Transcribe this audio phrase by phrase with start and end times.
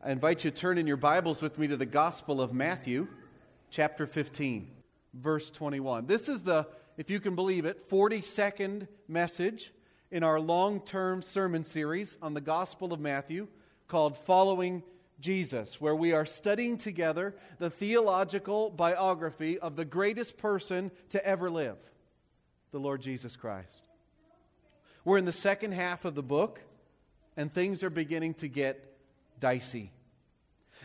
[0.00, 3.08] I invite you to turn in your Bibles with me to the Gospel of Matthew,
[3.68, 4.70] chapter 15,
[5.12, 6.06] verse 21.
[6.06, 9.72] This is the, if you can believe it, 42nd message
[10.12, 13.48] in our long term sermon series on the Gospel of Matthew
[13.88, 14.84] called Following
[15.18, 21.50] Jesus, where we are studying together the theological biography of the greatest person to ever
[21.50, 21.76] live,
[22.70, 23.82] the Lord Jesus Christ.
[25.04, 26.60] We're in the second half of the book,
[27.36, 28.87] and things are beginning to get
[29.40, 29.92] dicey.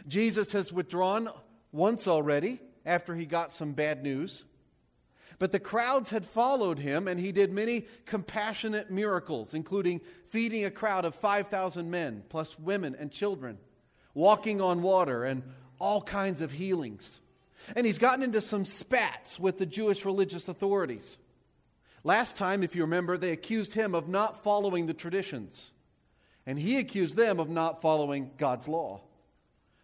[0.08, 1.30] Jesus has withdrawn
[1.72, 4.46] once already after he got some bad news.
[5.40, 10.72] But the crowds had followed him, and he did many compassionate miracles, including feeding a
[10.72, 13.58] crowd of 5,000 men, plus women and children,
[14.14, 15.44] walking on water, and
[15.80, 17.20] all kinds of healings.
[17.76, 21.18] And he's gotten into some spats with the Jewish religious authorities.
[22.04, 25.72] Last time, if you remember, they accused him of not following the traditions.
[26.46, 29.02] And he accused them of not following God's law.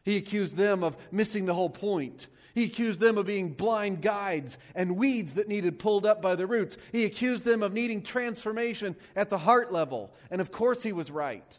[0.04, 2.28] He accused them of missing the whole point.
[2.54, 6.48] He accused them of being blind guides and weeds that needed pulled up by the
[6.48, 6.78] roots.
[6.92, 10.12] He accused them of needing transformation at the heart level.
[10.32, 11.58] And of course, he was right.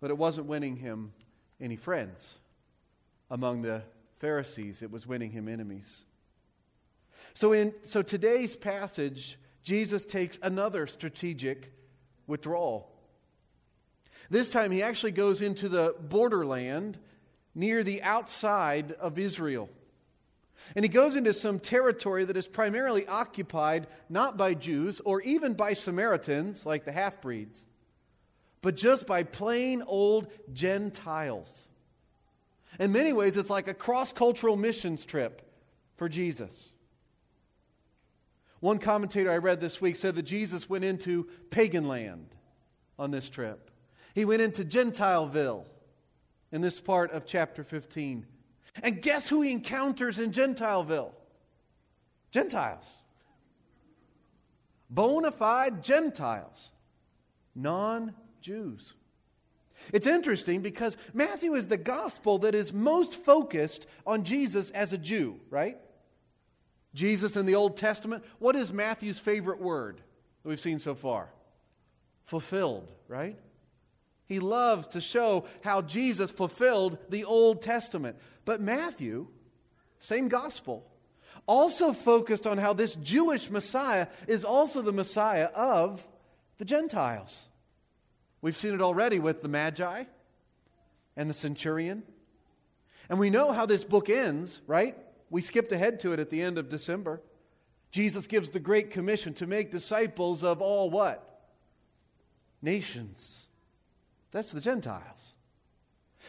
[0.00, 1.12] But it wasn't winning him
[1.60, 2.34] any friends
[3.30, 3.82] among the
[4.18, 6.04] Pharisees, it was winning him enemies.
[7.34, 11.72] So, in, so today's passage, Jesus takes another strategic
[12.28, 12.88] withdrawal.
[14.30, 16.98] This time he actually goes into the borderland
[17.54, 19.68] near the outside of Israel.
[20.76, 25.54] And he goes into some territory that is primarily occupied not by Jews or even
[25.54, 27.64] by Samaritans, like the half breeds,
[28.60, 31.68] but just by plain old Gentiles.
[32.78, 35.42] In many ways, it's like a cross cultural missions trip
[35.96, 36.72] for Jesus.
[38.60, 42.34] One commentator I read this week said that Jesus went into pagan land
[42.98, 43.70] on this trip.
[44.14, 45.64] He went into Gentileville
[46.50, 48.26] in this part of chapter 15.
[48.82, 51.12] And guess who he encounters in Gentileville?
[52.30, 52.98] Gentiles.
[54.90, 56.70] Bona fide Gentiles.
[57.54, 58.94] Non Jews.
[59.92, 64.98] It's interesting because Matthew is the gospel that is most focused on Jesus as a
[64.98, 65.78] Jew, right?
[66.98, 68.24] Jesus in the Old Testament.
[68.40, 69.98] What is Matthew's favorite word
[70.42, 71.28] that we've seen so far?
[72.24, 73.38] Fulfilled, right?
[74.26, 78.16] He loves to show how Jesus fulfilled the Old Testament.
[78.44, 79.28] But Matthew,
[80.00, 80.84] same gospel,
[81.46, 86.04] also focused on how this Jewish Messiah is also the Messiah of
[86.58, 87.46] the Gentiles.
[88.42, 90.04] We've seen it already with the Magi
[91.16, 92.02] and the centurion.
[93.08, 94.96] And we know how this book ends, right?
[95.30, 97.20] We skipped ahead to it at the end of December.
[97.90, 101.40] Jesus gives the Great Commission to make disciples of all what?
[102.60, 103.48] Nations.
[104.30, 105.34] That's the Gentiles.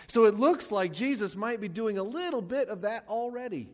[0.08, 3.70] So it looks like Jesus might be doing a little bit of that already.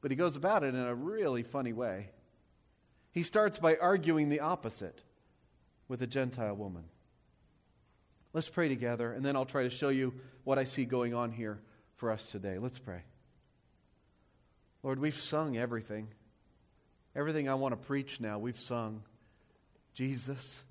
[0.00, 2.10] But he goes about it in a really funny way.
[3.12, 5.02] He starts by arguing the opposite
[5.88, 6.84] with a Gentile woman.
[8.32, 10.14] Let's pray together, and then I'll try to show you
[10.44, 11.58] what I see going on here
[11.96, 12.58] for us today.
[12.58, 13.02] Let's pray.
[14.82, 16.08] Lord, we've sung everything.
[17.14, 19.02] Everything I want to preach now, we've sung.
[19.94, 20.62] Jesus,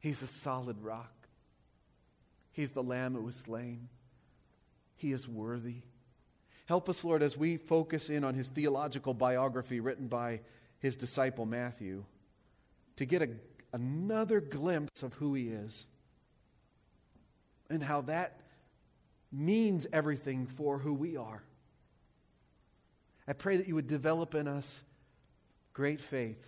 [0.00, 1.12] He's a solid rock.
[2.52, 3.88] He's the lamb who was slain.
[4.96, 5.82] He is worthy.
[6.66, 10.40] Help us, Lord, as we focus in on his theological biography written by
[10.78, 12.04] his disciple Matthew,
[12.96, 13.28] to get a,
[13.72, 15.86] another glimpse of who he is
[17.68, 18.40] and how that
[19.30, 21.42] means everything for who we are.
[23.28, 24.82] I pray that you would develop in us
[25.72, 26.44] great faith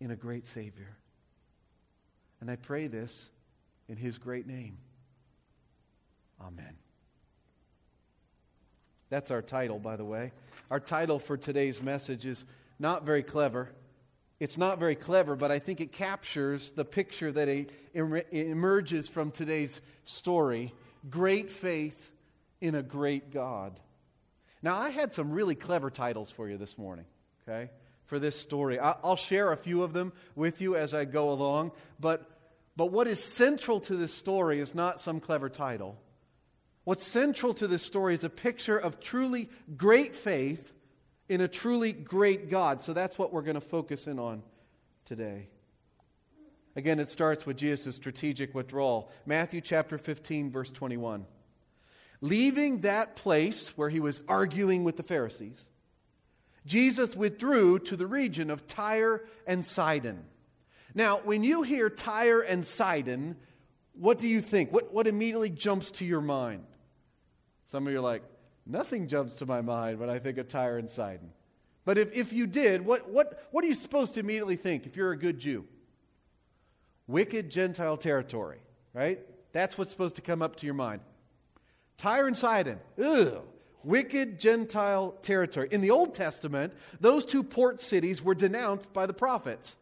[0.00, 0.96] in a great Savior.
[2.40, 3.28] And I pray this
[3.88, 4.78] in his great name.
[6.40, 6.76] Amen.
[9.10, 10.32] That's our title, by the way.
[10.70, 12.44] Our title for today's message is
[12.78, 13.70] not very clever.
[14.38, 17.66] It's not very clever, but I think it captures the picture that
[18.32, 20.72] emerges from today's story
[21.08, 22.10] great faith
[22.60, 23.78] in a great God.
[24.62, 27.06] Now, I had some really clever titles for you this morning,
[27.48, 27.70] okay?
[28.10, 28.76] for this story.
[28.80, 31.70] I'll share a few of them with you as I go along,
[32.00, 32.28] but,
[32.76, 35.96] but what is central to this story is not some clever title.
[36.82, 40.72] What's central to this story is a picture of truly great faith
[41.28, 42.82] in a truly great God.
[42.82, 44.42] So that's what we're going to focus in on
[45.04, 45.46] today.
[46.74, 49.12] Again, it starts with Jesus' strategic withdrawal.
[49.24, 51.26] Matthew chapter 15, verse 21.
[52.20, 55.68] Leaving that place where he was arguing with the Pharisees,
[56.66, 60.24] Jesus withdrew to the region of Tyre and Sidon.
[60.94, 63.36] Now, when you hear Tyre and Sidon,
[63.94, 64.72] what do you think?
[64.72, 66.64] What, what immediately jumps to your mind?
[67.66, 68.22] Some of you are like,
[68.66, 71.30] nothing jumps to my mind when I think of Tyre and Sidon.
[71.84, 74.96] But if, if you did, what, what, what are you supposed to immediately think if
[74.96, 75.64] you're a good Jew?
[77.06, 78.58] Wicked Gentile territory,
[78.92, 79.20] right?
[79.52, 81.00] That's what's supposed to come up to your mind.
[82.00, 83.42] Tyre and Sidon, ugh,
[83.84, 85.68] wicked Gentile territory.
[85.70, 89.76] In the Old Testament, those two port cities were denounced by the prophets.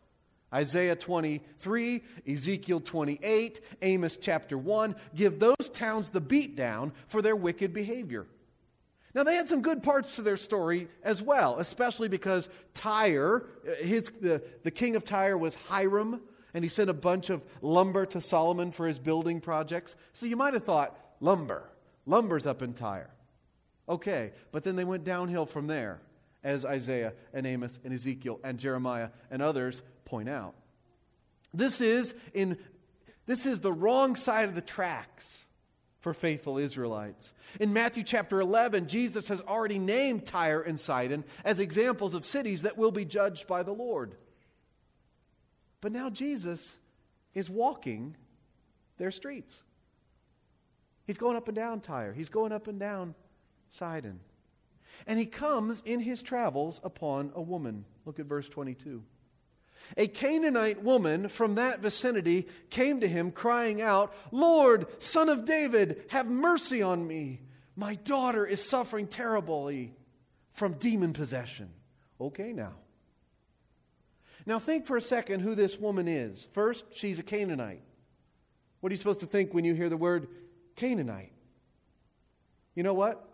[0.53, 7.73] Isaiah 23, Ezekiel 28, Amos chapter 1 give those towns the beatdown for their wicked
[7.73, 8.27] behavior.
[9.15, 13.47] Now, they had some good parts to their story as well, especially because Tyre,
[13.79, 16.21] his, the, the king of Tyre was Hiram,
[16.53, 19.95] and he sent a bunch of lumber to Solomon for his building projects.
[20.15, 21.71] So you might have thought, lumber.
[22.09, 23.11] Lumber's up in Tyre.
[23.89, 26.01] Okay, but then they went downhill from there,
[26.43, 30.55] as Isaiah and Amos and Ezekiel and Jeremiah and others point out.
[31.55, 32.59] This is, in,
[33.27, 35.47] this is the wrong side of the tracks
[36.01, 37.33] for faithful Israelites.
[37.61, 42.63] In Matthew chapter 11, Jesus has already named Tyre and Sidon as examples of cities
[42.63, 44.15] that will be judged by the Lord.
[45.81, 46.79] But now Jesus
[47.35, 48.17] is walking
[48.99, 49.63] their streets.
[51.09, 53.15] He's going up and down Tyre, he's going up and down
[53.71, 54.21] Sidon.
[55.07, 57.87] And he comes in his travels upon a woman.
[58.05, 59.03] Look at verse 22.
[59.97, 66.05] A Canaanite woman from that vicinity came to him, crying out, Lord, son of David,
[66.09, 67.41] have mercy on me.
[67.75, 69.95] My daughter is suffering terribly
[70.53, 71.71] from demon possession.
[72.21, 72.75] Okay, now.
[74.45, 76.49] Now, think for a second who this woman is.
[76.53, 77.83] First, she's a Canaanite.
[78.81, 80.29] What are you supposed to think when you hear the word
[80.79, 81.33] Canaanite?
[82.75, 83.29] You know what?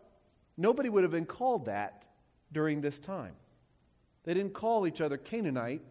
[0.56, 2.04] Nobody would have been called that
[2.50, 3.34] during this time.
[4.24, 5.82] They didn't call each other Canaanite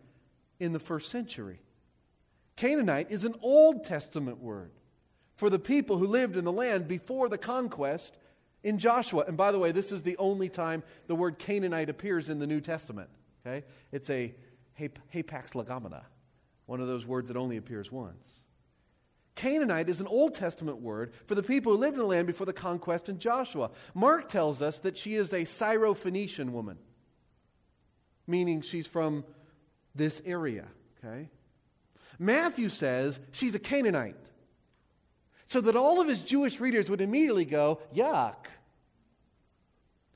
[0.60, 1.60] in the first century.
[2.56, 4.72] Canaanite is an Old Testament word
[5.36, 8.18] for the people who lived in the land before the conquest
[8.64, 9.26] in Joshua.
[9.28, 12.48] And by the way, this is the only time the word Canaanite appears in the
[12.48, 13.10] New Testament.
[13.46, 13.64] Okay?
[13.92, 14.34] It's a
[14.80, 16.02] hapax legomena,
[16.66, 18.28] one of those words that only appears once.
[19.36, 22.46] Canaanite is an Old Testament word for the people who lived in the land before
[22.46, 23.72] the conquest in Joshua.
[23.94, 26.78] Mark tells us that she is a Syrophoenician woman,
[28.28, 29.26] meaning she's from
[29.96, 30.68] this area,
[31.04, 31.30] okay?
[32.20, 34.16] Matthew says she's a Canaanite.
[35.48, 38.46] So that all of his Jewish readers would immediately go, yuck.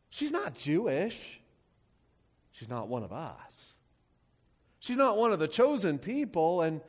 [0.09, 1.41] She's not Jewish.
[2.51, 3.75] She's not one of us.
[4.79, 6.81] She's not one of the chosen people, and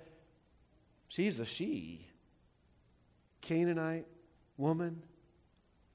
[1.08, 2.07] she's a she.
[3.48, 4.06] Canaanite
[4.58, 5.02] woman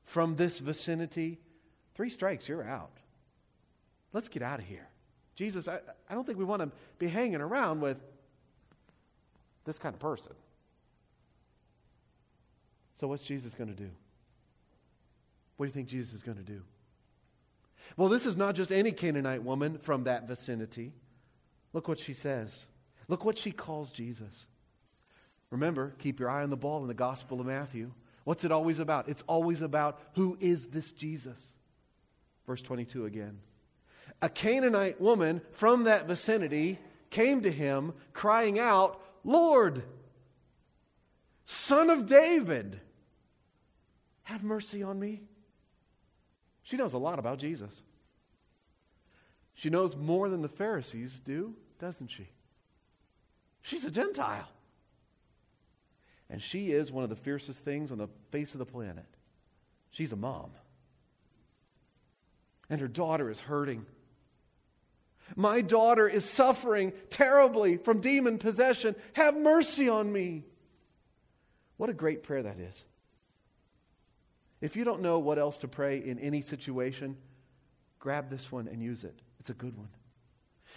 [0.05, 1.39] from this vicinity.
[1.93, 2.97] Three strikes, you're out.
[4.11, 4.87] Let's get out of here.
[5.35, 5.79] Jesus, I,
[6.09, 7.97] I don't think we want to be hanging around with
[9.65, 10.33] this kind of person.
[12.95, 13.89] So, what's Jesus going to do?
[15.57, 16.61] What do you think Jesus is going to do?
[17.97, 20.91] Well, this is not just any Canaanite woman from that vicinity.
[21.71, 22.65] Look what she says.
[23.07, 24.47] Look what she calls Jesus.
[25.53, 27.91] Remember, keep your eye on the ball in the Gospel of Matthew.
[28.23, 29.07] What's it always about?
[29.07, 31.53] It's always about who is this Jesus?
[32.47, 33.37] Verse 22 again
[34.21, 36.79] a Canaanite woman from that vicinity
[37.11, 39.83] came to him crying out, Lord,
[41.45, 42.79] son of David,
[44.23, 45.21] have mercy on me.
[46.63, 47.83] She knows a lot about Jesus.
[49.53, 52.27] She knows more than the Pharisees do, doesn't she?
[53.61, 54.49] She's a Gentile.
[56.33, 59.05] And she is one of the fiercest things on the face of the planet.
[59.91, 60.49] She's a mom.
[62.71, 63.85] And her daughter is hurting.
[65.35, 68.95] My daughter is suffering terribly from demon possession.
[69.13, 70.43] Have mercy on me.
[71.77, 72.81] What a great prayer that is.
[74.59, 77.15] If you don't know what else to pray in any situation,
[77.99, 79.19] grab this one and use it.
[79.39, 79.89] It's a good one.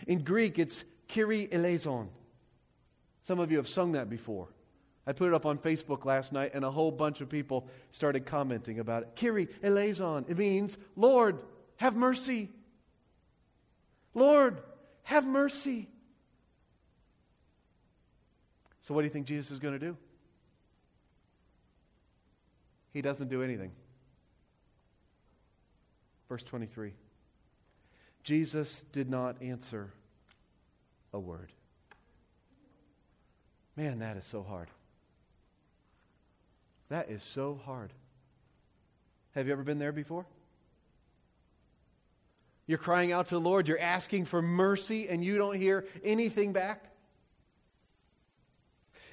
[0.07, 2.11] In Greek, it's Kyrie eleison.
[3.23, 4.49] Some of you have sung that before.
[5.07, 8.27] I put it up on Facebook last night, and a whole bunch of people started
[8.27, 9.11] commenting about it.
[9.15, 10.25] Kyrie eleison.
[10.29, 11.39] It means, Lord,
[11.77, 12.51] have mercy.
[14.15, 14.61] Lord,
[15.05, 15.89] have mercy.
[18.81, 19.97] So, what do you think Jesus is going to do?
[22.93, 23.73] He doesn't do anything.
[26.29, 26.93] Verse 23
[28.25, 29.93] Jesus did not answer
[31.13, 31.53] a word.
[33.77, 34.69] Man, that is so hard.
[36.89, 37.93] That is so hard.
[39.35, 40.27] Have you ever been there before?
[42.67, 46.53] You're crying out to the Lord, you're asking for mercy, and you don't hear anything
[46.53, 46.85] back?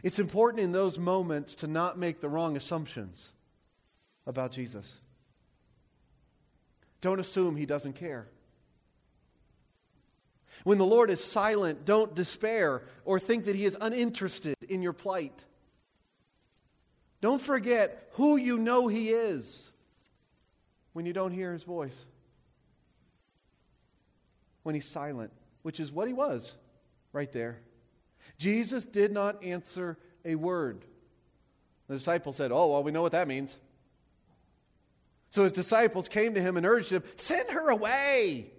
[0.02, 3.30] It's important in those moments to not make the wrong assumptions
[4.26, 4.94] about Jesus.
[7.02, 8.28] Don't assume he doesn't care.
[10.64, 14.94] When the Lord is silent, don't despair or think that he is uninterested in your
[14.94, 15.46] plight.
[17.24, 19.72] Don't forget who you know he is
[20.92, 21.96] when you don't hear his voice.
[24.64, 26.52] When he's silent, which is what he was
[27.14, 27.62] right there.
[28.38, 30.84] Jesus did not answer a word.
[31.88, 33.58] The disciples said, Oh, well, we know what that means.
[35.30, 38.52] So his disciples came to him and urged him, Send her away,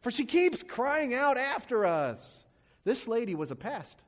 [0.00, 2.44] for she keeps crying out after us.
[2.82, 4.02] This lady was a pest.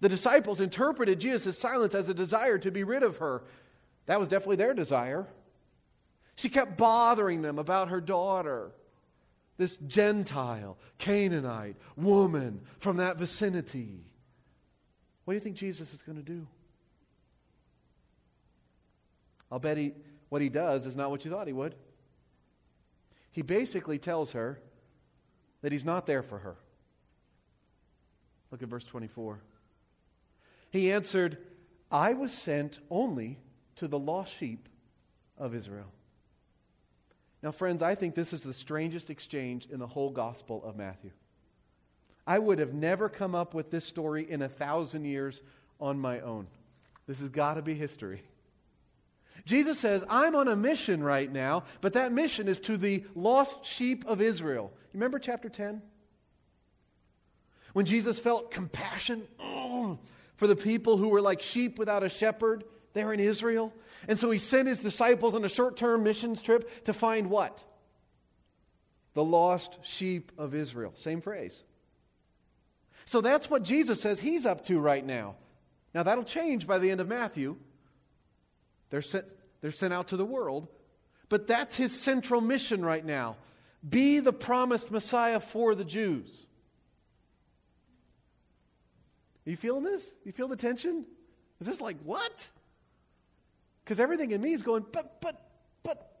[0.00, 3.42] The disciples interpreted Jesus' silence as a desire to be rid of her.
[4.06, 5.26] That was definitely their desire.
[6.36, 8.72] She kept bothering them about her daughter,
[9.56, 14.04] this Gentile, Canaanite woman from that vicinity.
[15.24, 16.46] What do you think Jesus is going to do?
[19.50, 19.94] I'll bet he,
[20.28, 21.74] what he does is not what you thought he would.
[23.32, 24.60] He basically tells her
[25.62, 26.56] that he's not there for her.
[28.50, 29.40] Look at verse 24.
[30.70, 31.38] He answered,
[31.90, 33.38] I was sent only
[33.76, 34.68] to the lost sheep
[35.38, 35.92] of Israel.
[37.42, 41.10] Now, friends, I think this is the strangest exchange in the whole Gospel of Matthew.
[42.26, 45.42] I would have never come up with this story in a thousand years
[45.80, 46.48] on my own.
[47.06, 48.22] This has got to be history.
[49.44, 53.64] Jesus says, I'm on a mission right now, but that mission is to the lost
[53.64, 54.72] sheep of Israel.
[54.92, 55.82] You remember chapter 10?
[57.74, 59.98] When Jesus felt compassion oh,
[60.36, 62.64] for the people who were like sheep without a shepherd
[62.94, 63.72] there in Israel.
[64.08, 67.60] And so he sent his disciples on a short term missions trip to find what?
[69.14, 70.92] The lost sheep of Israel.
[70.94, 71.62] Same phrase.
[73.06, 75.36] So that's what Jesus says he's up to right now.
[75.94, 77.56] Now, that'll change by the end of Matthew.
[78.90, 79.26] They're sent,
[79.62, 80.68] they're sent out to the world.
[81.28, 83.36] But that's his central mission right now
[83.88, 86.46] be the promised Messiah for the Jews.
[89.46, 90.12] Are you feeling this?
[90.24, 91.04] You feel the tension?
[91.60, 92.48] Is this like, what?
[93.84, 95.40] Because everything in me is going, but, but,
[95.82, 96.12] but,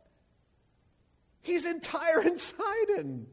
[1.42, 3.26] he's in Tyre and Sidon.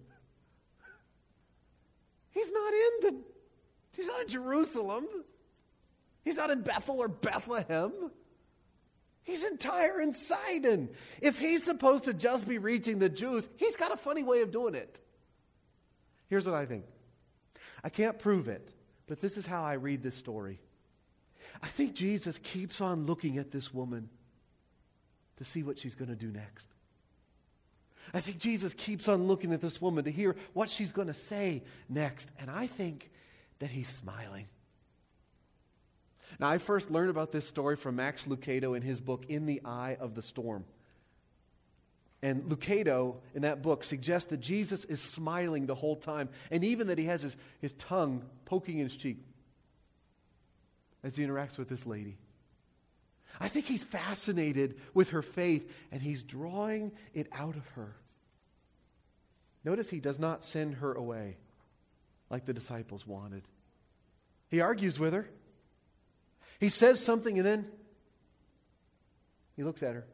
[2.32, 3.22] He's not in the,
[3.96, 5.06] he's not in Jerusalem.
[6.26, 7.92] He's not in Bethel or Bethlehem.
[9.24, 10.90] He's in Tyre and Sidon.
[11.22, 14.52] If he's supposed to just be reaching the Jews, he's got a funny way of
[14.52, 15.00] doing it.
[16.28, 16.86] Here's what I think
[17.84, 18.74] I can't prove it,
[19.08, 20.60] but this is how I read this story.
[21.62, 24.10] I think Jesus keeps on looking at this woman
[25.38, 26.68] to see what she's going to do next.
[28.14, 31.14] I think Jesus keeps on looking at this woman to hear what she's going to
[31.14, 32.32] say next.
[32.40, 33.10] And I think
[33.60, 34.48] that he's smiling.
[36.40, 39.62] Now, I first learned about this story from Max Lucado in his book, In the
[39.64, 40.66] Eye of the Storm.
[42.24, 46.88] And Lucado, in that book, suggests that Jesus is smiling the whole time, and even
[46.88, 49.18] that he has his, his tongue poking in his cheek
[51.04, 52.18] as he interacts with this lady.
[53.42, 57.94] I think he's fascinated with her faith, and he's drawing it out of her.
[59.66, 61.36] Notice he does not send her away
[62.30, 63.44] like the disciples wanted.
[64.50, 65.30] He argues with her.
[66.60, 67.68] He says something and then
[69.56, 70.06] he looks at her.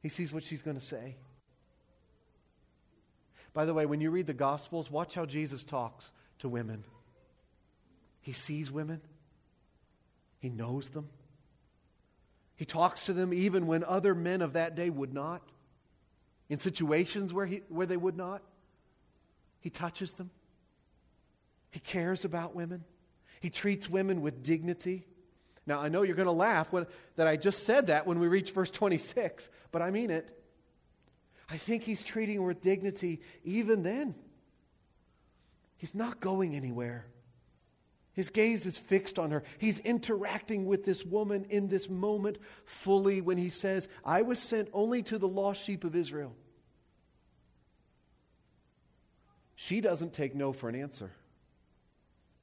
[0.00, 1.16] He sees what she's going to say.
[3.52, 6.84] By the way, when you read the Gospels, watch how Jesus talks to women.
[8.20, 9.00] He sees women,
[10.38, 11.08] he knows them.
[12.56, 15.42] He talks to them even when other men of that day would not,
[16.48, 18.42] in situations where, he, where they would not.
[19.60, 20.30] He touches them,
[21.70, 22.84] he cares about women.
[23.40, 25.06] He treats women with dignity.
[25.68, 28.26] Now, I know you're going to laugh when, that I just said that when we
[28.26, 30.34] reach verse 26, but I mean it.
[31.50, 34.14] I think he's treating her with dignity even then.
[35.76, 37.04] He's not going anywhere.
[38.14, 39.44] His gaze is fixed on her.
[39.58, 44.70] He's interacting with this woman in this moment fully when he says, I was sent
[44.72, 46.34] only to the lost sheep of Israel.
[49.54, 51.12] She doesn't take no for an answer.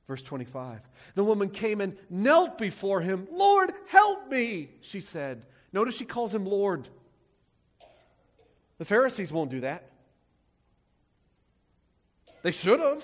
[0.07, 0.81] Verse 25.
[1.15, 3.27] The woman came and knelt before him.
[3.31, 5.45] Lord, help me, she said.
[5.73, 6.87] Notice she calls him Lord.
[8.77, 9.89] The Pharisees won't do that.
[12.43, 13.03] They should have.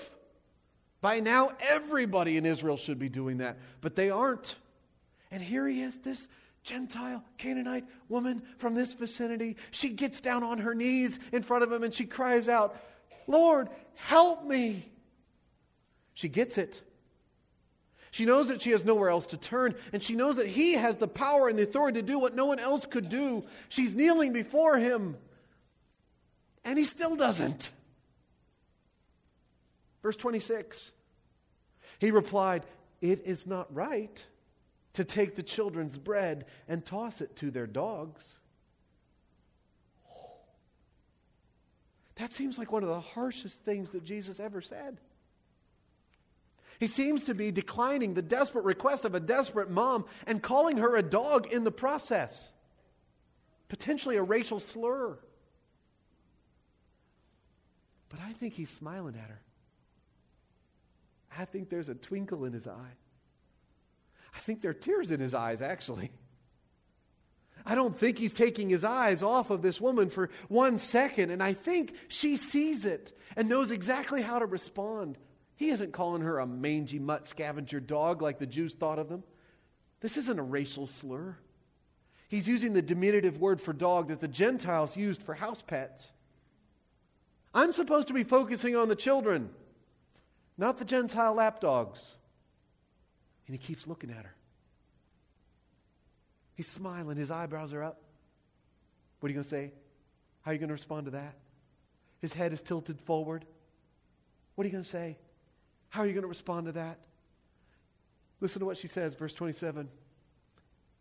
[1.00, 4.54] By now, everybody in Israel should be doing that, but they aren't.
[5.32, 6.28] And here he is, this
[6.62, 9.56] Gentile Canaanite woman from this vicinity.
[9.72, 12.76] She gets down on her knees in front of him and she cries out,
[13.26, 14.88] Lord, help me.
[16.14, 16.80] She gets it.
[18.12, 20.98] She knows that she has nowhere else to turn, and she knows that he has
[20.98, 23.42] the power and the authority to do what no one else could do.
[23.70, 25.16] She's kneeling before him,
[26.62, 27.70] and he still doesn't.
[30.02, 30.92] Verse 26
[32.00, 32.64] He replied,
[33.00, 34.22] It is not right
[34.92, 38.34] to take the children's bread and toss it to their dogs.
[42.16, 44.98] That seems like one of the harshest things that Jesus ever said.
[46.82, 50.96] He seems to be declining the desperate request of a desperate mom and calling her
[50.96, 52.50] a dog in the process.
[53.68, 55.16] Potentially a racial slur.
[58.08, 59.40] But I think he's smiling at her.
[61.38, 62.96] I think there's a twinkle in his eye.
[64.34, 66.10] I think there are tears in his eyes, actually.
[67.64, 71.44] I don't think he's taking his eyes off of this woman for one second, and
[71.44, 75.16] I think she sees it and knows exactly how to respond.
[75.62, 79.22] He isn't calling her a mangy mutt scavenger dog like the Jews thought of them.
[80.00, 81.36] This isn't a racial slur.
[82.28, 86.10] He's using the diminutive word for dog that the Gentiles used for house pets.
[87.54, 89.50] I'm supposed to be focusing on the children,
[90.58, 92.16] not the Gentile lapdogs.
[93.46, 94.34] And he keeps looking at her.
[96.56, 98.02] He's smiling, his eyebrows are up.
[99.20, 99.70] What are you going to say?
[100.40, 101.36] How are you going to respond to that?
[102.18, 103.44] His head is tilted forward.
[104.56, 105.18] What are you going to say?
[105.92, 106.98] How are you going to respond to that?
[108.40, 109.90] Listen to what she says, verse 27.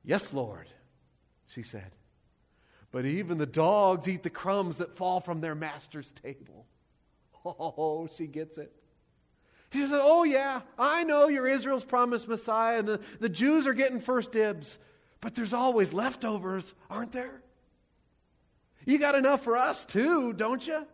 [0.04, 0.68] Yes, Lord,
[1.48, 1.96] she said.
[2.92, 6.66] But even the dogs eat the crumbs that fall from their master's table.
[7.46, 8.74] Oh, she gets it.
[9.72, 13.74] She says, Oh, yeah, I know you're Israel's promised Messiah, and the, the Jews are
[13.74, 14.78] getting first dibs.
[15.22, 17.42] But there's always leftovers, aren't there?
[18.86, 20.86] You got enough for us too, don't you?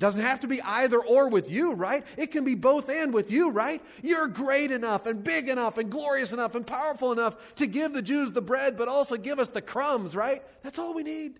[0.00, 2.02] It doesn't have to be either or with you, right?
[2.16, 3.82] It can be both and with you, right?
[4.02, 8.00] You're great enough and big enough and glorious enough and powerful enough to give the
[8.00, 10.42] Jews the bread, but also give us the crumbs, right?
[10.62, 11.38] That's all we need.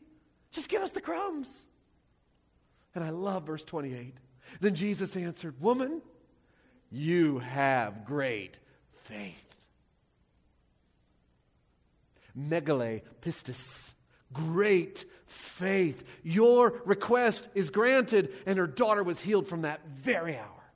[0.51, 1.67] Just give us the crumbs.
[2.95, 4.19] And I love verse 28.
[4.61, 6.03] Then Jesus answered, Woman,
[6.91, 8.59] you have great
[9.05, 9.51] faith
[12.37, 13.93] megale pistis.
[14.33, 16.03] Great faith.
[16.23, 20.73] Your request is granted, and her daughter was healed from that very hour.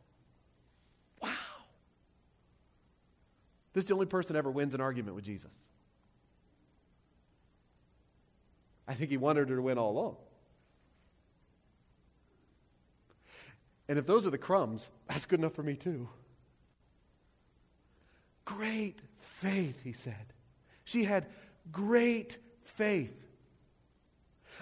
[1.23, 1.31] Wow.
[3.73, 5.53] This is the only person ever wins an argument with Jesus.
[8.87, 10.17] I think he wanted her to win all along.
[13.89, 16.09] And if those are the crumbs, that's good enough for me too.
[18.45, 20.33] Great faith, he said.
[20.85, 21.27] She had
[21.73, 23.24] great faith.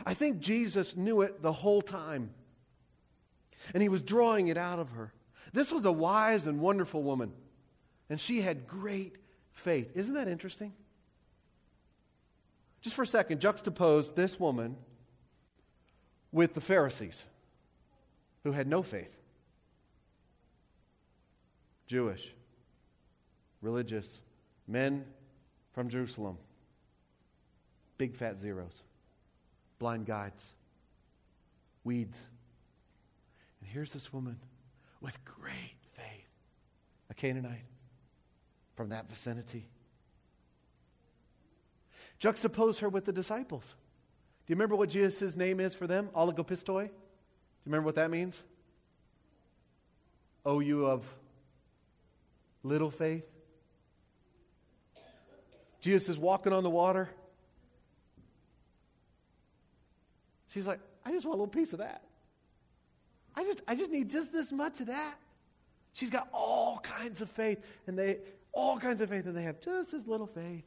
[0.04, 2.30] I think Jesus knew it the whole time,
[3.74, 5.12] and he was drawing it out of her.
[5.52, 7.32] This was a wise and wonderful woman,
[8.08, 9.16] and she had great
[9.52, 9.96] faith.
[9.96, 10.72] Isn't that interesting?
[12.80, 14.76] Just for a second, juxtapose this woman
[16.32, 17.24] with the Pharisees,
[18.42, 19.14] who had no faith.
[21.86, 22.32] Jewish,
[23.60, 24.20] religious,
[24.66, 25.04] men
[25.74, 26.38] from Jerusalem.
[27.98, 28.82] Big fat zeros,
[29.82, 30.52] blind guides,
[31.82, 32.20] weeds.
[33.60, 34.38] And here's this woman
[35.00, 36.28] with great faith,
[37.10, 37.66] a Canaanite
[38.76, 39.68] from that vicinity.
[42.20, 43.74] Juxtapose her with the disciples.
[44.46, 46.10] Do you remember what Jesus' name is for them?
[46.14, 46.84] Oligopistoi?
[46.84, 46.90] Do you
[47.66, 48.40] remember what that means?
[50.46, 51.04] Oh, you of
[52.62, 53.24] little faith?
[55.80, 57.10] Jesus is walking on the water.
[60.52, 62.02] She's like, I just want a little piece of that.
[63.34, 65.14] I just, I just need just this much of that.
[65.94, 68.18] She's got all kinds of faith, and they
[68.52, 70.64] all kinds of faith, and they have just as little faith.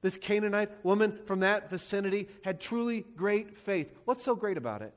[0.00, 3.90] This Canaanite woman from that vicinity had truly great faith.
[4.04, 4.92] What's so great about it?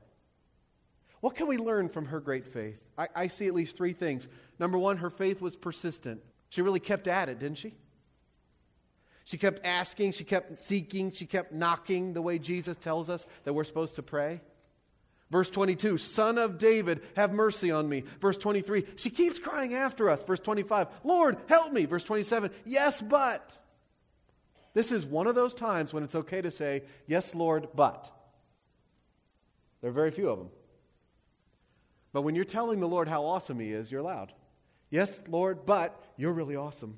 [1.20, 2.78] What can we learn from her great faith?
[2.96, 4.28] I, I see at least three things.
[4.58, 6.20] Number one, her faith was persistent.
[6.50, 7.74] She really kept at it, didn't she?
[9.28, 13.52] She kept asking, she kept seeking, she kept knocking the way Jesus tells us that
[13.52, 14.40] we're supposed to pray.
[15.30, 18.04] Verse 22, Son of David, have mercy on me.
[18.22, 20.22] Verse 23, she keeps crying after us.
[20.22, 21.84] Verse 25, Lord, help me.
[21.84, 23.54] Verse 27, yes, but.
[24.72, 28.10] This is one of those times when it's okay to say, Yes, Lord, but.
[29.82, 30.48] There are very few of them.
[32.14, 34.32] But when you're telling the Lord how awesome He is, you're loud.
[34.88, 36.96] Yes, Lord, but you're really awesome.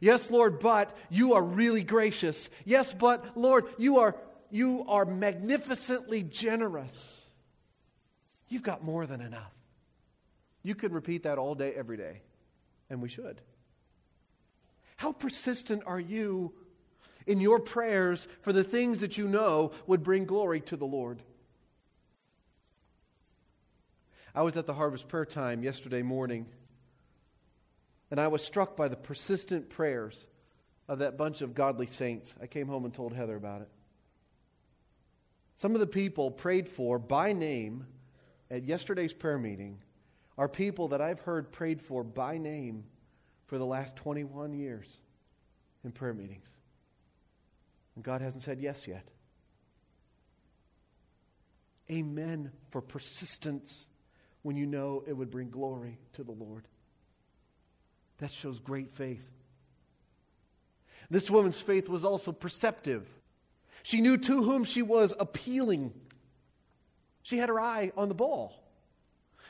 [0.00, 2.50] Yes, Lord, but you are really gracious.
[2.64, 4.16] Yes, but Lord, you are
[4.50, 7.28] you are magnificently generous.
[8.48, 9.52] You've got more than enough.
[10.62, 12.22] You could repeat that all day every day.
[12.88, 13.40] and we should.
[14.96, 16.52] How persistent are you
[17.26, 21.22] in your prayers for the things that you know would bring glory to the Lord?
[24.34, 26.46] I was at the harvest prayer time yesterday morning,
[28.10, 30.26] and I was struck by the persistent prayers
[30.88, 32.34] of that bunch of godly saints.
[32.40, 33.68] I came home and told Heather about it.
[35.56, 37.86] Some of the people prayed for by name
[38.50, 39.78] at yesterday's prayer meeting
[40.38, 42.84] are people that I've heard prayed for by name
[43.46, 44.98] for the last 21 years
[45.84, 46.48] in prayer meetings.
[47.94, 49.08] And God hasn't said yes yet.
[51.90, 53.86] Amen for persistence
[54.42, 56.66] when you know it would bring glory to the Lord.
[58.18, 59.24] That shows great faith.
[61.10, 63.06] This woman's faith was also perceptive.
[63.82, 65.92] She knew to whom she was appealing.
[67.22, 68.62] She had her eye on the ball.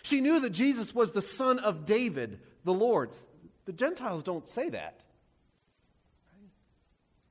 [0.02, 3.10] She knew that Jesus was the son of David, the Lord.
[3.64, 5.00] The Gentiles don't say that.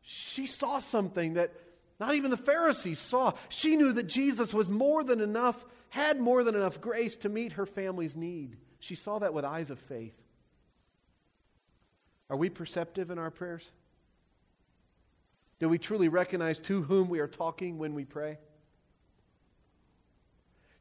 [0.01, 1.53] She saw something that
[1.99, 3.33] not even the Pharisees saw.
[3.49, 7.53] She knew that Jesus was more than enough, had more than enough grace to meet
[7.53, 8.57] her family's need.
[8.79, 10.13] She saw that with eyes of faith.
[12.29, 13.71] Are we perceptive in our prayers?
[15.59, 18.37] Do we truly recognize to whom we are talking when we pray?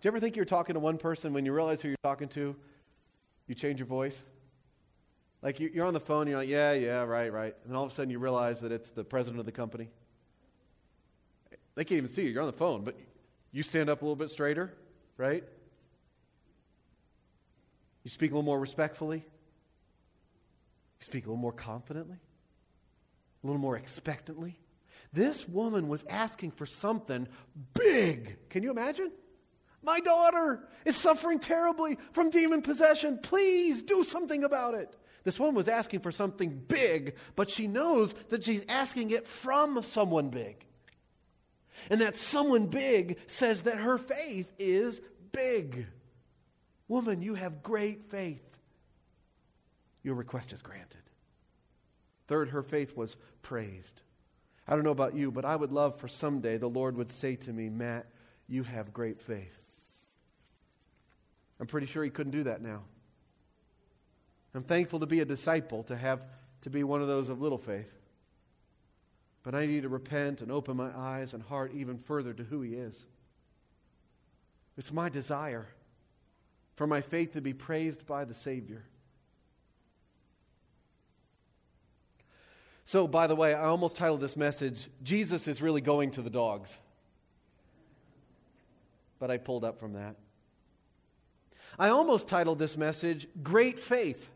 [0.00, 2.28] Do you ever think you're talking to one person when you realize who you're talking
[2.28, 2.56] to,
[3.46, 4.22] you change your voice?
[5.42, 7.54] Like you're on the phone, you're like, yeah, yeah, right, right.
[7.66, 9.90] And all of a sudden you realize that it's the president of the company.
[11.74, 12.30] They can't even see you.
[12.30, 12.96] You're on the phone, but
[13.52, 14.72] you stand up a little bit straighter,
[15.16, 15.44] right?
[18.02, 19.24] You speak a little more respectfully.
[21.04, 24.58] Speak a little more confidently, a little more expectantly.
[25.12, 27.28] This woman was asking for something
[27.74, 28.38] big.
[28.48, 29.12] Can you imagine?
[29.82, 33.18] My daughter is suffering terribly from demon possession.
[33.22, 34.96] Please do something about it.
[35.24, 39.82] This woman was asking for something big, but she knows that she's asking it from
[39.82, 40.64] someone big.
[41.90, 45.86] And that someone big says that her faith is big.
[46.88, 48.53] Woman, you have great faith.
[50.04, 51.00] Your request is granted.
[52.28, 54.00] Third, her faith was praised.
[54.68, 57.34] I don't know about you, but I would love for someday the Lord would say
[57.36, 58.06] to me, Matt,
[58.46, 59.58] you have great faith.
[61.58, 62.82] I'm pretty sure he couldn't do that now.
[64.54, 66.20] I'm thankful to be a disciple, to have
[66.62, 67.92] to be one of those of little faith.
[69.42, 72.62] But I need to repent and open my eyes and heart even further to who
[72.62, 73.04] he is.
[74.76, 75.66] It's my desire
[76.76, 78.84] for my faith to be praised by the Savior.
[82.84, 86.30] So, by the way, I almost titled this message, Jesus is really going to the
[86.30, 86.76] dogs.
[89.18, 90.16] But I pulled up from that.
[91.78, 94.28] I almost titled this message, Great Faith.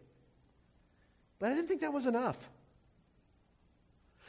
[1.39, 2.49] But I didn't think that was enough.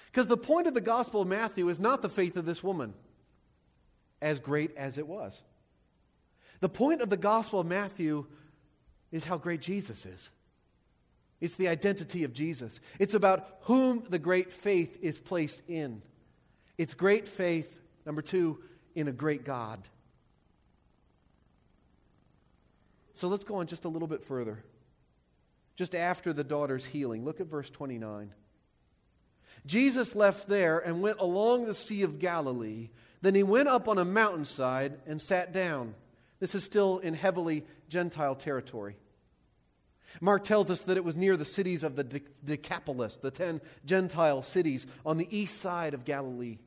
[0.08, 2.94] Because the point of the Gospel of Matthew is not the faith of this woman,
[4.22, 5.42] as great as it was.
[6.60, 8.26] The point of the Gospel of Matthew
[9.12, 10.30] is how great Jesus is.
[11.42, 12.80] It's the identity of Jesus.
[13.00, 16.02] It's about whom the great faith is placed in.
[16.78, 17.74] It's great faith,
[18.06, 18.60] number two,
[18.96, 19.80] in a great God.
[23.14, 24.64] So let's go on just a little bit further.
[25.76, 28.32] Just after the daughter's healing, look at verse 29.
[29.66, 32.90] Jesus left there and went along the Sea of Galilee.
[33.22, 35.96] Then he went up on a mountainside and sat down.
[36.40, 38.96] This is still in heavily Gentile territory.
[40.22, 44.42] Mark tells us that it was near the cities of the Decapolis, the ten Gentile
[44.42, 46.58] cities on the east side of Galilee.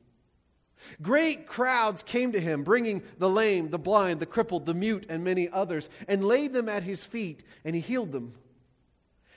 [1.01, 5.23] Great crowds came to him, bringing the lame, the blind, the crippled, the mute, and
[5.23, 8.33] many others, and laid them at his feet, and he healed them.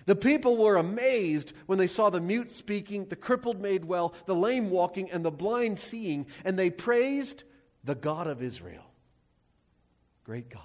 [0.07, 4.35] The people were amazed when they saw the mute speaking, the crippled made well, the
[4.35, 7.45] lame walking, and the blind seeing, and they praised
[7.85, 8.85] the God of Israel.
[10.25, 10.63] Great God.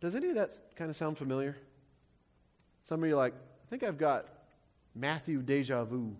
[0.00, 1.56] Does any of that kind of sound familiar?
[2.84, 4.26] Some of you are like, I think I've got
[4.94, 6.16] Matthew deja vu.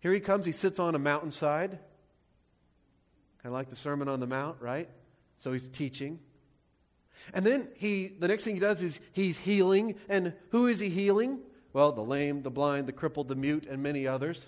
[0.00, 4.26] Here he comes, he sits on a mountainside, kind of like the Sermon on the
[4.26, 4.88] Mount, right?
[5.38, 6.20] So he's teaching.
[7.34, 9.96] And then he, the next thing he does is he's healing.
[10.08, 11.40] And who is he healing?
[11.72, 14.46] Well, the lame, the blind, the crippled, the mute, and many others.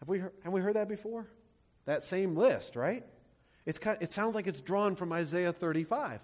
[0.00, 1.26] Have we heard, have we heard that before?
[1.84, 3.04] That same list, right?
[3.66, 6.20] It's kind it sounds like it's drawn from Isaiah 35.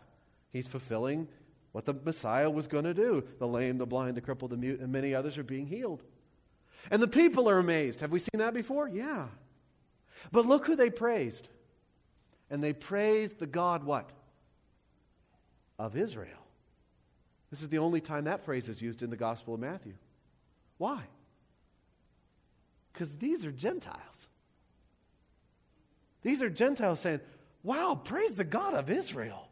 [0.56, 1.28] He's fulfilling
[1.72, 3.22] what the Messiah was going to do.
[3.38, 6.02] The lame, the blind, the crippled, the mute, and many others are being healed.
[6.90, 8.00] And the people are amazed.
[8.00, 8.88] Have we seen that before?
[8.88, 9.26] Yeah.
[10.32, 11.50] But look who they praised.
[12.48, 14.08] And they praised the God what?
[15.78, 16.30] Of Israel.
[17.50, 19.92] This is the only time that phrase is used in the Gospel of Matthew.
[20.78, 21.02] Why?
[22.94, 24.26] Because these are Gentiles.
[26.22, 27.20] These are Gentiles saying,
[27.62, 29.50] Wow, praise the God of Israel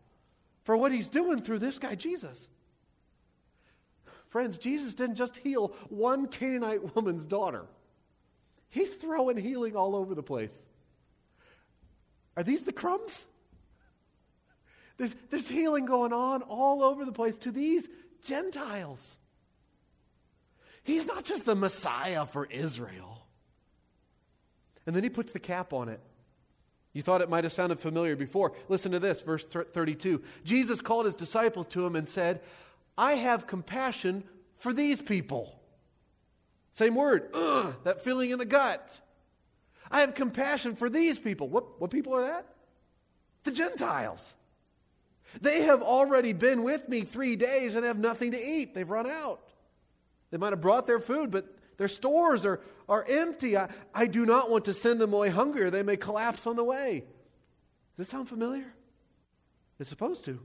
[0.64, 2.48] for what he's doing through this guy, Jesus.
[4.31, 7.66] Friends, Jesus didn't just heal one Canaanite woman's daughter,
[8.70, 10.64] he's throwing healing all over the place.
[12.37, 13.27] Are these the crumbs?
[14.96, 17.88] There's, there's healing going on all over the place to these
[18.22, 19.18] Gentiles.
[20.83, 23.24] He's not just the Messiah for Israel.
[24.87, 26.00] And then he puts the cap on it.
[26.95, 28.53] You thought it might have sounded familiar before.
[28.69, 30.23] Listen to this, verse 32.
[30.45, 32.41] Jesus called his disciples to him and said,
[32.97, 34.23] I have compassion
[34.59, 35.61] for these people.
[36.73, 39.01] Same word, Ugh, that feeling in the gut.
[39.91, 41.49] I have compassion for these people.
[41.49, 42.47] What, what people are that?
[43.43, 44.33] The Gentiles.
[45.41, 48.75] They have already been with me three days and have nothing to eat.
[48.75, 49.41] They've run out.
[50.31, 53.57] They might have brought their food, but their stores are, are empty.
[53.57, 56.57] I, I do not want to send them away hungry, or they may collapse on
[56.57, 57.05] the way.
[57.97, 58.73] Does this sound familiar?
[59.79, 60.41] It's supposed to.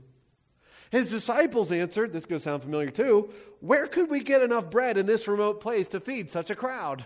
[0.90, 5.06] His disciples answered, this to sound familiar too, where could we get enough bread in
[5.06, 7.04] this remote place to feed such a crowd?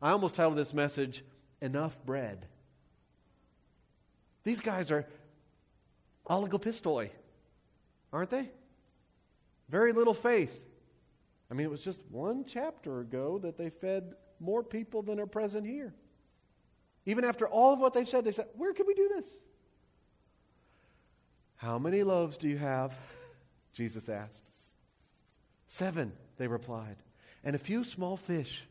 [0.00, 1.24] I almost titled this message,
[1.60, 2.46] Enough Bread.
[4.44, 5.06] These guys are
[6.28, 7.10] oligopistoi,
[8.12, 8.48] aren't they?
[9.68, 10.56] Very little faith.
[11.52, 15.26] I mean, it was just one chapter ago that they fed more people than are
[15.26, 15.92] present here.
[17.04, 19.28] Even after all of what they've said, they said, Where can we do this?
[21.56, 22.94] How many loaves do you have?
[23.74, 24.48] Jesus asked.
[25.66, 26.96] Seven, they replied,
[27.44, 28.64] and a few small fish.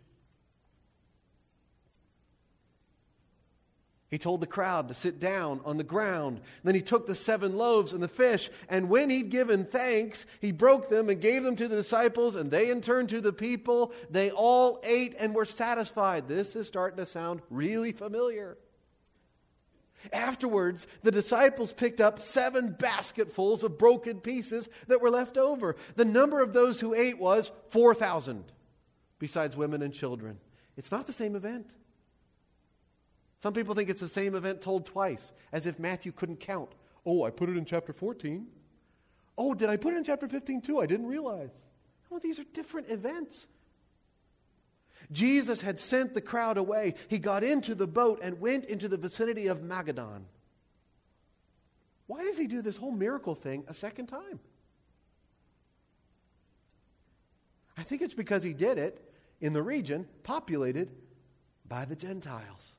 [4.12, 6.41] He told the crowd to sit down on the ground.
[6.65, 10.52] Then he took the seven loaves and the fish, and when he'd given thanks, he
[10.52, 13.93] broke them and gave them to the disciples, and they in turn to the people.
[14.10, 16.28] They all ate and were satisfied.
[16.28, 18.58] This is starting to sound really familiar.
[20.12, 25.78] Afterwards, the disciples picked up seven basketfuls of broken pieces that were left over.
[25.95, 28.43] The number of those who ate was 4,000,
[29.19, 30.39] besides women and children.
[30.76, 31.76] It's not the same event.
[33.41, 36.69] Some people think it's the same event told twice, as if Matthew couldn't count.
[37.06, 38.45] Oh, I put it in chapter 14.
[39.38, 40.80] Oh, did I put it in chapter 15 too?
[40.80, 41.65] I didn't realize.
[42.12, 43.47] Oh, these are different events.
[45.12, 46.93] Jesus had sent the crowd away.
[47.08, 50.23] He got into the boat and went into the vicinity of Magadan.
[52.06, 54.39] Why does he do this whole miracle thing a second time?
[57.77, 59.01] I think it's because he did it
[59.39, 60.91] in the region populated
[61.67, 62.75] by the Gentiles.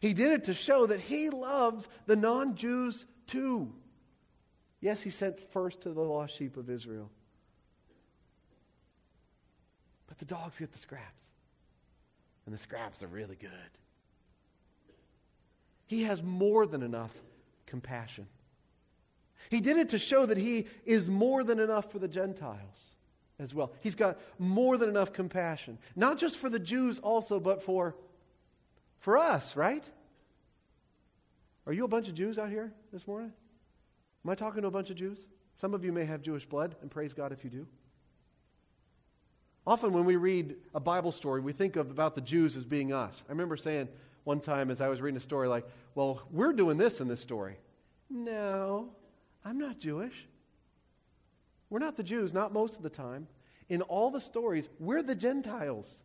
[0.00, 3.72] He did it to show that he loves the non Jews too.
[4.80, 7.10] Yes, he sent first to the lost sheep of Israel.
[10.06, 11.32] But the dogs get the scraps.
[12.46, 13.50] And the scraps are really good.
[15.86, 17.12] He has more than enough
[17.66, 18.26] compassion.
[19.50, 22.94] He did it to show that he is more than enough for the Gentiles
[23.38, 23.72] as well.
[23.80, 25.78] He's got more than enough compassion.
[25.96, 27.94] Not just for the Jews also, but for
[28.98, 29.84] for us, right?
[31.66, 33.32] Are you a bunch of Jews out here this morning?
[34.24, 35.26] Am I talking to a bunch of Jews?
[35.54, 37.66] Some of you may have Jewish blood, and praise God if you do.
[39.66, 42.92] Often, when we read a Bible story, we think of about the Jews as being
[42.92, 43.22] us.
[43.28, 43.88] I remember saying
[44.24, 47.20] one time as I was reading a story, like, well, we're doing this in this
[47.20, 47.58] story.
[48.08, 48.90] No,
[49.44, 50.26] I'm not Jewish.
[51.70, 53.28] We're not the Jews, not most of the time.
[53.68, 56.02] In all the stories, we're the Gentiles.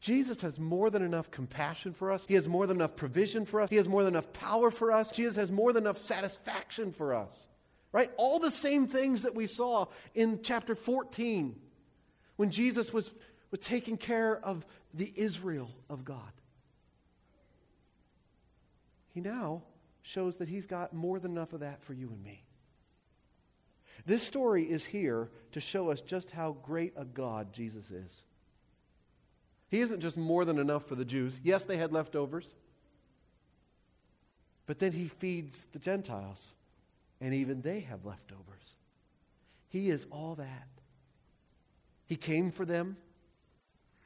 [0.00, 2.26] Jesus has more than enough compassion for us.
[2.28, 3.70] He has more than enough provision for us.
[3.70, 5.10] He has more than enough power for us.
[5.10, 7.48] Jesus has more than enough satisfaction for us.
[7.92, 8.10] Right?
[8.16, 11.56] All the same things that we saw in chapter 14
[12.36, 13.14] when Jesus was,
[13.50, 16.20] was taking care of the Israel of God.
[19.14, 19.62] He now
[20.02, 22.44] shows that he's got more than enough of that for you and me.
[24.04, 28.24] This story is here to show us just how great a God Jesus is.
[29.68, 31.40] He isn't just more than enough for the Jews.
[31.42, 32.54] Yes, they had leftovers.
[34.66, 36.54] But then he feeds the Gentiles,
[37.20, 38.74] and even they have leftovers.
[39.68, 40.68] He is all that.
[42.06, 42.96] He came for them,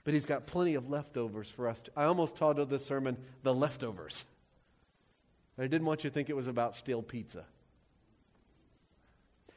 [0.04, 1.82] but he's got plenty of leftovers for us.
[1.96, 4.24] I almost titled this sermon, The Leftovers.
[5.58, 7.44] I didn't want you to think it was about stale pizza.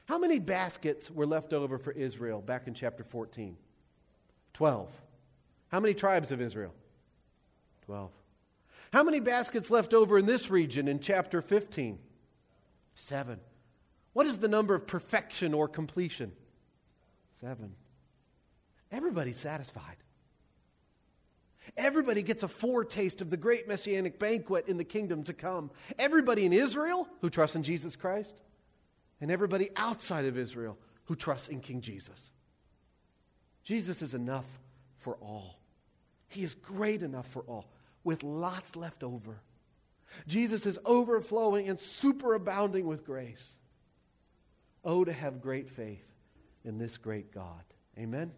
[0.06, 3.56] How many baskets were left over for Israel back in chapter 14?
[4.54, 4.90] Twelve.
[5.74, 6.72] How many tribes of Israel?
[7.86, 8.12] Twelve.
[8.92, 11.98] How many baskets left over in this region in chapter 15?
[12.94, 13.40] Seven.
[14.14, 16.32] What is the number of perfection or completion?
[17.42, 17.74] Seven.
[18.92, 19.96] Everybody's satisfied.
[21.76, 25.72] Everybody gets a foretaste of the great messianic banquet in the kingdom to come.
[25.98, 28.40] Everybody in Israel who trusts in Jesus Christ,
[29.20, 32.30] and everybody outside of Israel who trusts in King Jesus.
[33.64, 34.46] Jesus is enough
[35.00, 35.63] for all.
[36.34, 37.66] He is great enough for all,
[38.04, 39.40] with lots left over.
[40.28, 43.58] Jesus is overflowing and superabounding with grace.
[44.84, 46.06] Oh, to have great faith
[46.66, 47.64] in this great God.
[48.00, 48.32] Amen.